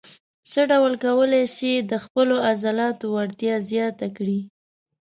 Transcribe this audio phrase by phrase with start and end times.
[0.49, 4.39] څه ډول کولای شئ د خپلو عضلاتو وړتیا زیاته کړئ.